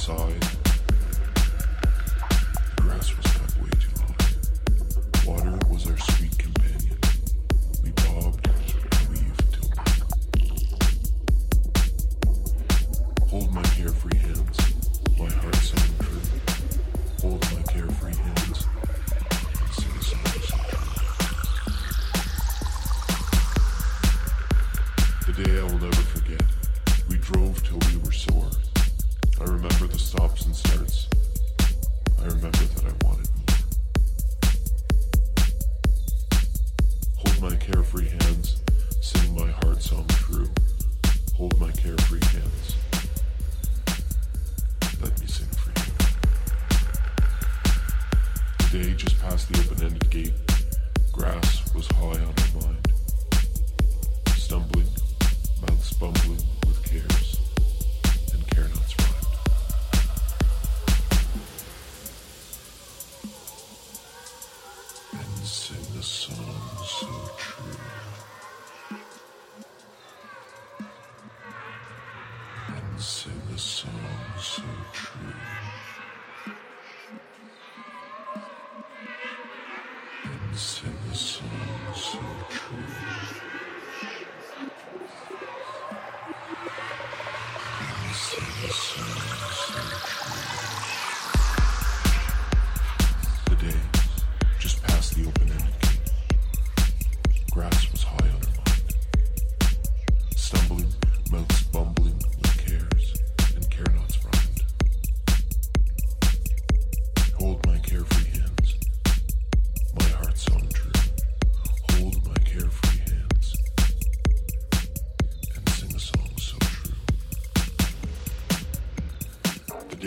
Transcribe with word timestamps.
Side. 0.00 0.59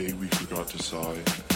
Day 0.07 0.13
we 0.13 0.27
forgot 0.27 0.67
to 0.67 0.81
sigh, 0.81 1.52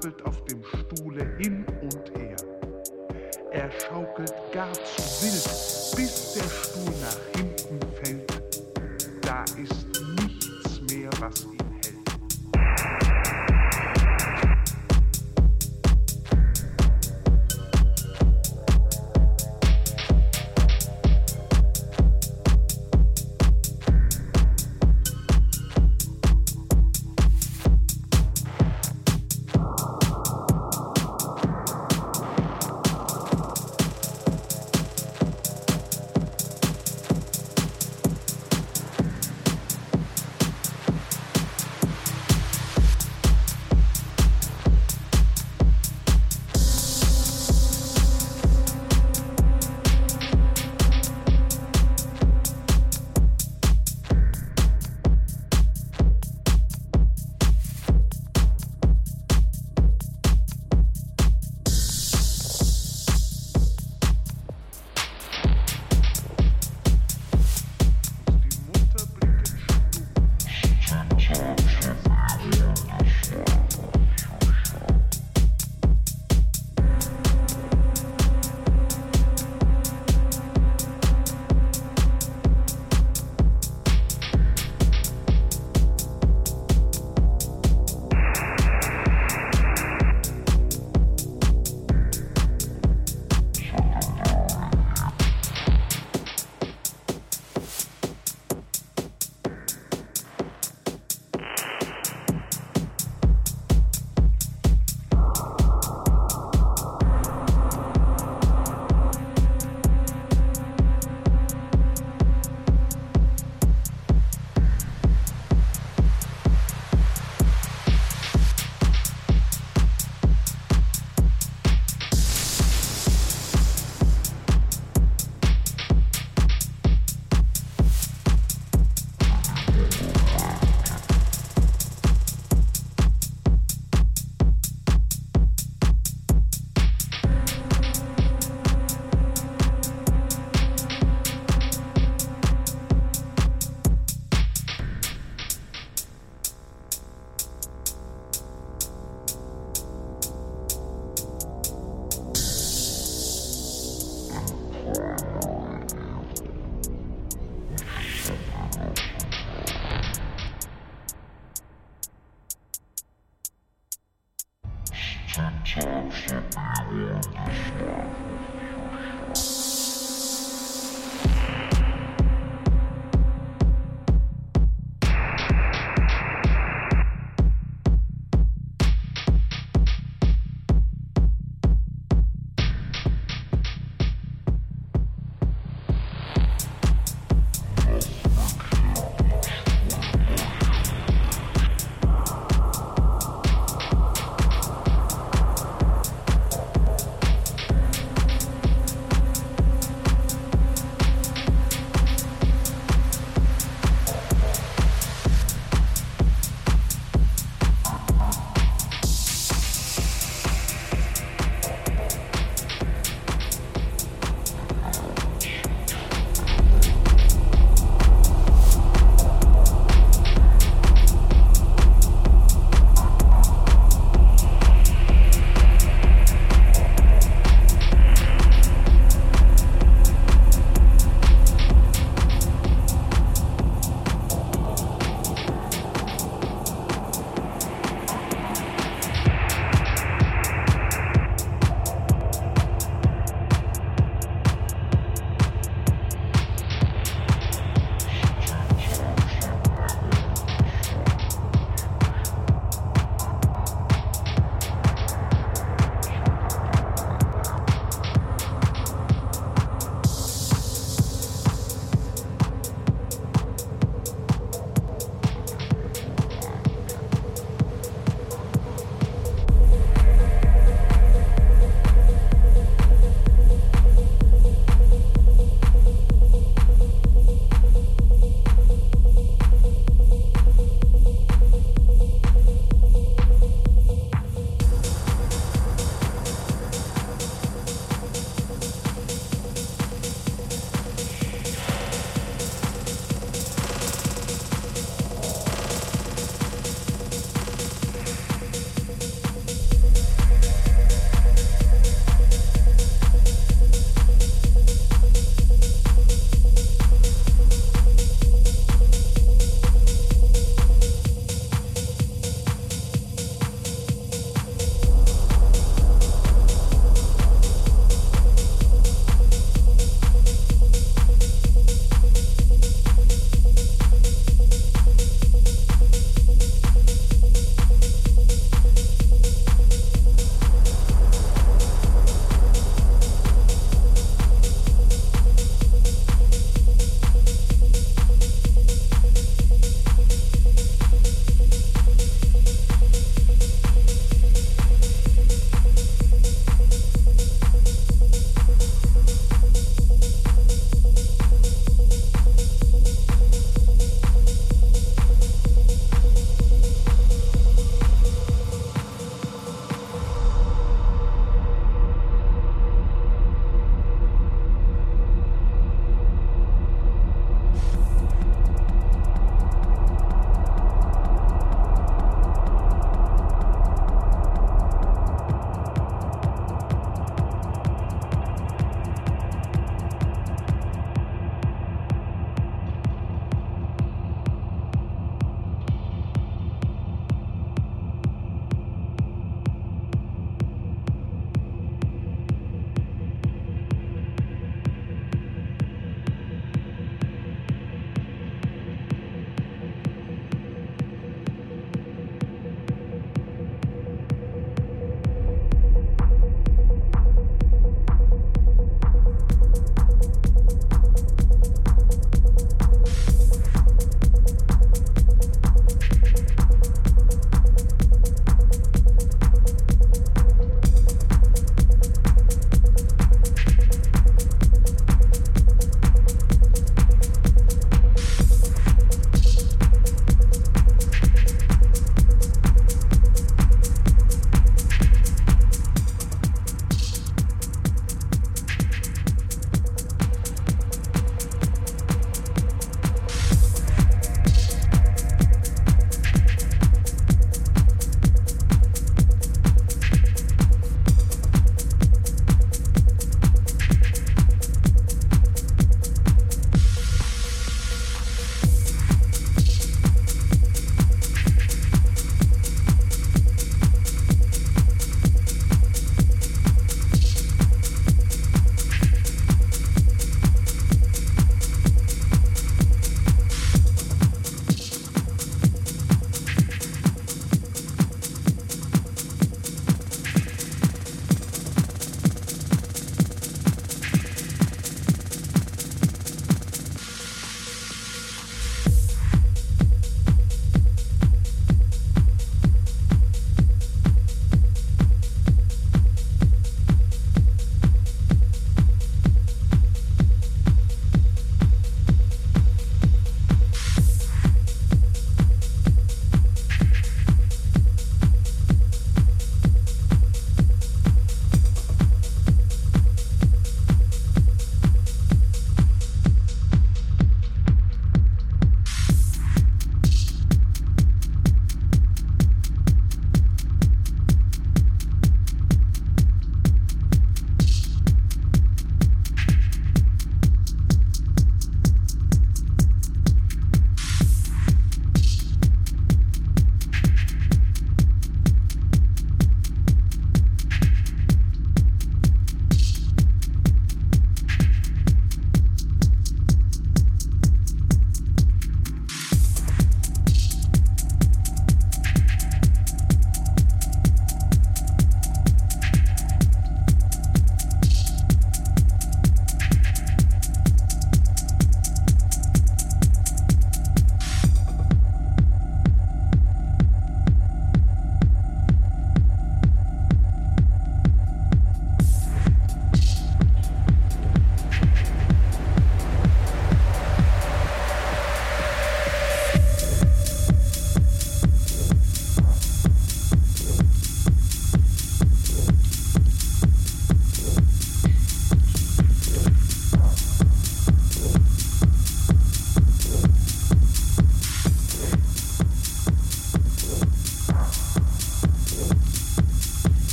doppelt 0.00 0.29